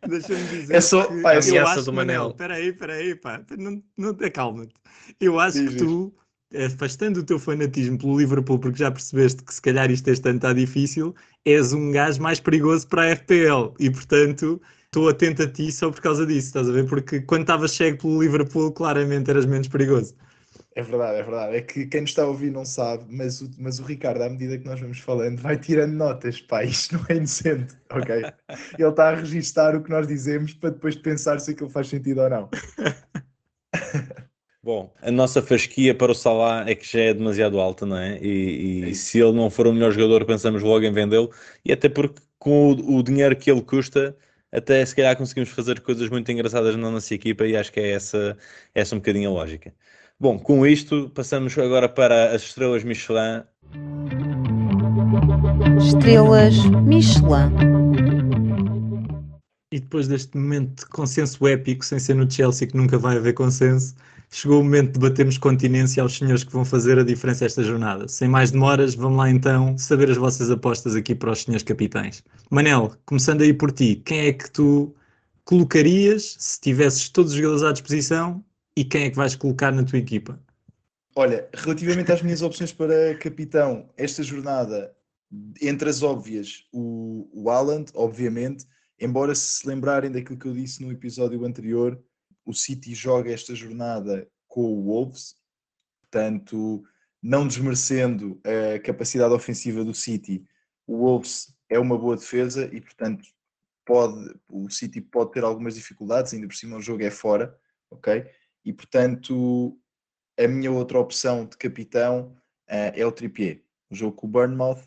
[0.07, 0.75] Deixa-me dizer.
[0.75, 2.29] É só pá, é acho, do Manel.
[2.29, 3.43] Espera aí, espera aí, pá.
[3.57, 4.73] Não, não te acalma-te.
[5.19, 6.15] Eu acho Diz, que tu,
[6.65, 10.37] afastando o teu fanatismo pelo Liverpool, porque já percebeste que se calhar isto este ano
[10.37, 15.47] está difícil, és um gajo mais perigoso para a FPL e, portanto, estou atento a
[15.47, 16.85] ti só por causa disso, estás a ver?
[16.87, 20.15] Porque quando estavas cego pelo Liverpool, claramente eras menos perigoso.
[20.77, 21.55] É verdade, é verdade.
[21.55, 24.29] É que quem nos está a ouvir não sabe, mas o, mas o Ricardo, à
[24.29, 26.41] medida que nós vamos falando, vai tirando notas.
[26.41, 28.15] Pá, isto não é inocente, ok?
[28.77, 32.21] Ele está a registar o que nós dizemos para depois pensar se aquilo faz sentido
[32.21, 32.49] ou não.
[34.65, 38.17] Bom, a nossa fasquia para o Salah é que já é demasiado alta, não é?
[38.19, 41.29] E, e se ele não for o melhor jogador, pensamos logo em vendê-lo.
[41.63, 44.17] E até porque com o, o, dinheiro que ele custa,
[44.51, 47.91] até se calhar conseguimos fazer coisas muito engraçadas na nossa equipa e acho que é
[47.91, 48.35] essa,
[48.73, 49.71] essa um bocadinho a lógica.
[50.19, 53.43] Bom, com isto, passamos agora para as estrelas Michelin.
[55.77, 57.53] Estrelas Michelin.
[59.71, 63.33] E depois deste momento de consenso épico, sem ser no Chelsea, que nunca vai haver
[63.33, 63.93] consenso,
[64.29, 68.07] chegou o momento de batermos continência aos senhores que vão fazer a diferença esta jornada.
[68.07, 72.23] Sem mais demoras, vamos lá então saber as vossas apostas aqui para os senhores capitães.
[72.49, 74.93] Manel, começando aí por ti, quem é que tu
[75.43, 78.43] colocarias se tivesses todos os jogadores à disposição
[78.75, 80.39] e quem é que vais colocar na tua equipa?
[81.15, 84.93] Olha, relativamente às minhas opções para capitão, esta jornada,
[85.61, 88.65] entre as óbvias, o, o Haaland, obviamente,
[88.99, 91.97] embora se lembrarem daquilo que eu disse no episódio anterior,
[92.45, 95.35] o City joga esta jornada com o Wolves,
[96.01, 96.83] portanto,
[97.21, 100.45] não desmerecendo a capacidade ofensiva do City,
[100.85, 103.25] o Wolves é uma boa defesa e, portanto,
[103.83, 107.57] pode, o City pode ter algumas dificuldades, ainda por cima o jogo é fora,
[107.89, 108.25] ok?
[108.63, 109.79] E, portanto,
[110.37, 112.35] a minha outra opção de capitão
[112.69, 113.63] uh, é o Trippier.
[113.89, 114.83] O jogo com o Bournemouth,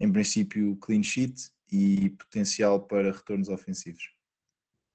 [0.00, 4.17] em princípio clean sheet e potencial para retornos ofensivos.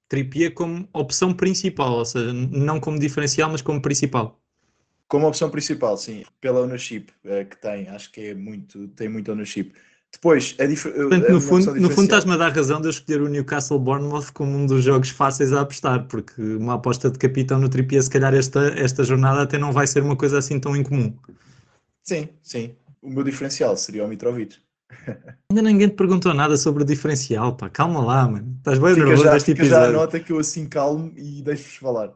[0.08, 4.40] Trippier como opção principal, ou seja, não como diferencial, mas como principal.
[5.08, 9.30] Como opção principal, sim, pela ownership uh, que tem, acho que é muito, tem muito
[9.30, 9.72] ownership.
[10.14, 13.28] Depois, dif Portanto, no fundo, no fundo estás-me a dar razão de eu escolher o
[13.28, 17.68] Newcastle Bournemouth como um dos jogos fáceis a apostar, porque uma aposta de capitão no
[17.68, 21.12] Trippier, se calhar esta, esta jornada até não vai ser uma coisa assim tão incomum.
[22.02, 22.76] Sim, sim.
[23.02, 24.56] O meu diferencial seria o Mitrovic.
[25.50, 27.68] Ainda ninguém te perguntou nada sobre o diferencial, pá.
[27.68, 28.54] Calma lá, mano.
[28.58, 29.84] Estás bem fica nervoso já, deste fica episódio.
[29.84, 32.12] já a nota que eu assim calmo e deixo-vos falar.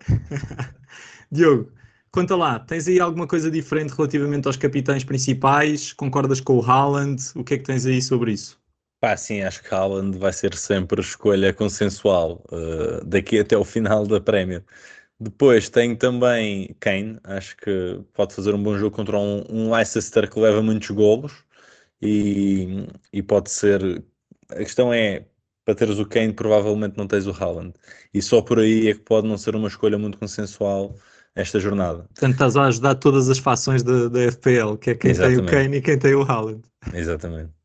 [1.31, 1.71] Diogo,
[2.11, 5.93] Conta lá, tens aí alguma coisa diferente relativamente aos capitães principais?
[5.93, 7.23] Concordas com o Haaland?
[7.35, 8.59] O que é que tens aí sobre isso?
[9.01, 14.07] Pá, sim, acho que Haaland vai ser sempre escolha consensual uh, daqui até o final
[14.07, 14.65] da Prémio.
[15.21, 20.29] Depois tenho também Kane, acho que pode fazer um bom jogo contra um, um Leicester
[20.31, 21.45] que leva muitos golos
[22.01, 24.05] e, e pode ser.
[24.51, 25.27] A questão é,
[25.65, 27.75] para teres o Kane, provavelmente não tens o Haaland,
[28.15, 30.95] e só por aí é que pode não ser uma escolha muito consensual
[31.35, 32.05] esta jornada.
[32.05, 35.37] Portanto, estás a ajudar todas as fações da, da FPL, que é quem Exatamente.
[35.37, 36.63] tem o Kane e quem tem o Haaland.
[36.93, 37.58] Exatamente.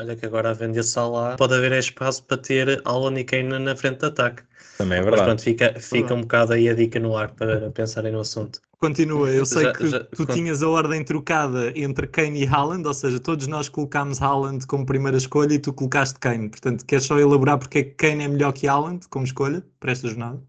[0.00, 3.76] Olha que agora a vender Salah pode haver espaço para ter Haaland e Kane na
[3.76, 4.42] frente de ataque.
[4.78, 5.20] Também é verdade.
[5.20, 8.62] Mas pronto, fica, fica um bocado aí a dica no ar para pensarem no assunto.
[8.78, 12.88] Continua, eu sei já, que já, tu tinhas a ordem trocada entre Kane e Haaland,
[12.88, 16.48] ou seja, todos nós colocámos Haaland como primeira escolha e tu colocaste Kane.
[16.48, 19.92] Portanto, queres só elaborar porque é que Kane é melhor que Haaland como escolha para
[19.92, 20.42] esta jornada?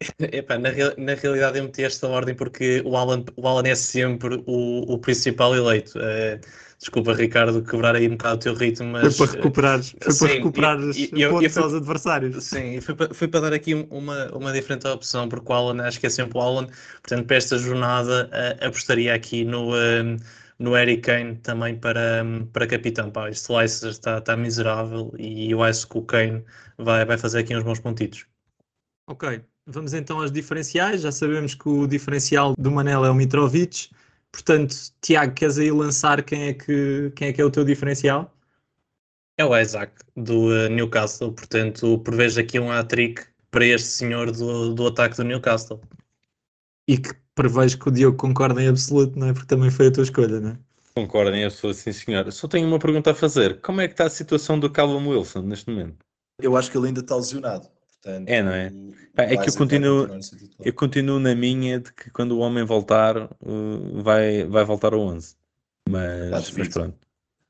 [0.20, 4.42] Epá, na, na, realidade eu meti esta ordem porque o Alan, o Alan é sempre
[4.46, 5.98] o, o principal eleito.
[5.98, 6.38] Uh,
[6.78, 9.16] desculpa, Ricardo, quebrar aí um bocado o teu ritmo, mas...
[9.16, 12.44] Foi para recuperar, foi sim, para recuperar os pontos aos adversários.
[12.44, 15.98] Sim, foi para, foi para dar aqui uma, uma diferente opção, porque o Alan, acho
[15.98, 16.66] que é sempre o Alan,
[17.02, 19.70] portanto para esta jornada uh, apostaria aqui no...
[19.70, 20.16] Uh,
[20.58, 23.10] no Eric Kane também para, para capitão.
[23.10, 26.42] Pá, este Leicester está, está miserável e eu acho que o Kane
[26.78, 28.24] vai, vai fazer aqui uns bons pontitos.
[29.06, 31.02] Ok, Vamos então aos diferenciais.
[31.02, 33.90] Já sabemos que o diferencial do Manel é o Mitrovic.
[34.30, 38.32] Portanto, Tiago, queres aí lançar quem é que, quem é, que é o teu diferencial?
[39.36, 41.32] É o Isaac, do uh, Newcastle.
[41.32, 45.80] Portanto, prevejo aqui um hat-trick para este senhor do, do ataque do Newcastle.
[46.86, 49.32] E que prevejo que o Diogo concorda em absoluto, não é?
[49.32, 50.58] Porque também foi a tua escolha, não é?
[50.94, 52.30] Concordo em absoluto, sim senhor.
[52.32, 53.60] Só tenho uma pergunta a fazer.
[53.60, 55.98] Como é que está a situação do Callum Wilson neste momento?
[56.40, 57.68] Eu acho que ele ainda está lesionado.
[58.06, 58.72] Portanto, é, não é?
[59.16, 60.08] é que eu continuo,
[60.64, 65.00] eu continuo na minha de que quando o homem voltar, uh, vai, vai voltar ao
[65.00, 65.34] 11.
[65.88, 66.94] Mas, mas pronto.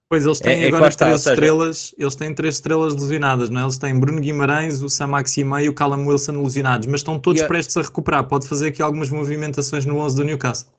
[0.08, 1.94] Pois eles têm é, agora é três está, estrelas, seja...
[1.98, 3.64] eles têm três estrelas lesionadas, não é?
[3.64, 7.40] Eles têm Bruno Guimarães, o Sam Maximé e o Callum Wilson lesionados, mas estão todos
[7.40, 7.48] yeah.
[7.48, 8.24] prestes a recuperar.
[8.24, 10.72] Pode fazer aqui algumas movimentações no 11 do Newcastle.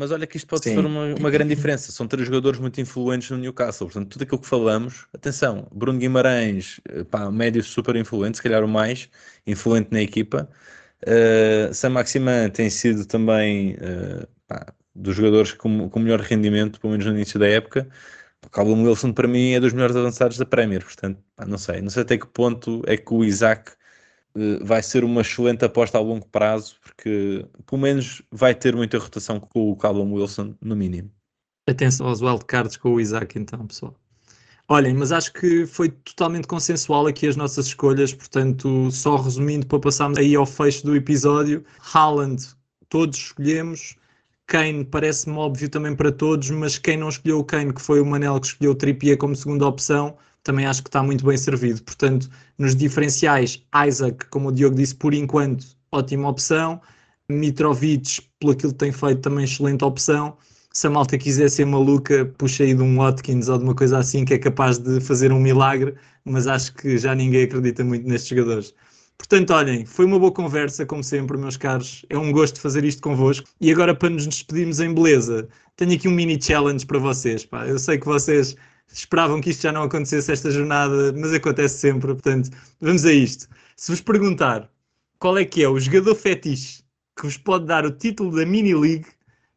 [0.00, 0.76] Mas olha que isto pode Sim.
[0.76, 1.92] ser uma, uma, grande diferença.
[1.92, 3.86] São três jogadores muito influentes no Newcastle.
[3.86, 8.64] Portanto, tudo aquilo que falamos, atenção, Bruno Guimarães, eh, pá, médio super influente, se calhar
[8.64, 9.10] o mais
[9.46, 10.48] influente na equipa.
[11.02, 16.92] Uh, Sam Maximan tem sido também uh, pá, dos jogadores com, com melhor rendimento, pelo
[16.92, 17.86] menos no início da época.
[18.46, 20.82] O Callum Wilson, para mim, é dos melhores avançados da Premier.
[20.82, 21.82] Portanto, pá, não sei.
[21.82, 23.72] Não sei até que ponto é que o Isaac
[24.62, 29.40] vai ser uma excelente aposta a longo prazo, porque pelo menos vai ter muita rotação
[29.40, 31.10] com o Callum Wilson, no mínimo.
[31.68, 33.94] Atenção aos wildcards com o Isaac, então, pessoal.
[34.68, 39.80] Olhem, mas acho que foi totalmente consensual aqui as nossas escolhas, portanto, só resumindo para
[39.80, 42.40] passarmos aí ao fecho do episódio, Haaland,
[42.88, 43.96] todos escolhemos,
[44.46, 48.06] Kane parece-me óbvio também para todos, mas quem não escolheu o Kane, que foi o
[48.06, 51.82] Manel que escolheu o Trippier como segunda opção, também acho que está muito bem servido.
[51.82, 56.80] Portanto, nos diferenciais, Isaac, como o Diogo disse, por enquanto, ótima opção.
[57.28, 60.36] Mitrovic, pelo aquilo que tem feito, também excelente opção.
[60.72, 63.98] Se a malta quiser ser maluca, puxa aí de um Watkins ou de uma coisa
[63.98, 68.06] assim que é capaz de fazer um milagre, mas acho que já ninguém acredita muito
[68.08, 68.74] nestes jogadores.
[69.18, 72.06] Portanto, olhem, foi uma boa conversa, como sempre, meus caros.
[72.08, 73.46] É um gosto fazer isto convosco.
[73.60, 77.44] E agora, para nos despedirmos em beleza, tenho aqui um mini challenge para vocês.
[77.44, 77.66] Pá.
[77.66, 78.56] Eu sei que vocês
[78.92, 82.08] esperavam que isto já não acontecesse esta jornada, mas acontece sempre.
[82.08, 83.48] Portanto, vamos a isto.
[83.76, 84.68] Se vos perguntar
[85.18, 86.82] qual é que é o jogador fetiche
[87.16, 89.06] que vos pode dar o título da Mini League,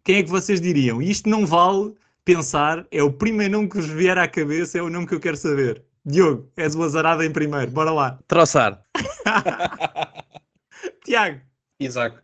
[0.04, 1.02] quem é que vocês diriam?
[1.02, 1.94] Isto não vale
[2.26, 5.20] pensar, é o primeiro nome que vos vier à cabeça, é o nome que eu
[5.20, 5.82] quero saber.
[6.06, 8.20] Diogo, és o azarado em primeiro, bora lá.
[8.28, 8.84] Troçar.
[11.06, 11.40] Tiago,
[11.80, 12.18] Isaac.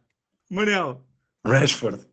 [0.49, 1.01] Manel,
[1.45, 2.05] Rashford.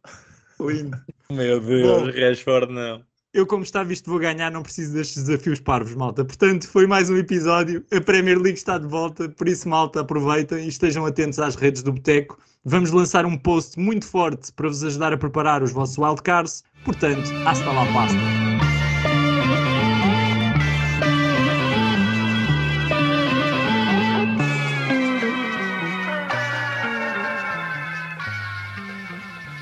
[0.61, 0.97] lindo.
[1.31, 2.11] Meu Deus, Bom.
[2.13, 3.05] Rashford não.
[3.37, 6.25] Eu, como está visto, vou ganhar, não preciso destes desafios parvos, malta.
[6.25, 7.85] Portanto, foi mais um episódio.
[7.93, 11.83] A Premier League está de volta, por isso, malta, aproveitem e estejam atentos às redes
[11.83, 12.39] do Boteco.
[12.65, 16.65] Vamos lançar um post muito forte para vos ajudar a preparar os vossos wildcards.
[16.83, 18.76] Portanto, hasta lá, pasta.